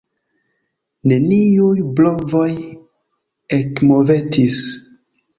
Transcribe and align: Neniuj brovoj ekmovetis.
Neniuj 1.11 1.67
brovoj 1.99 2.47
ekmovetis. 3.57 4.63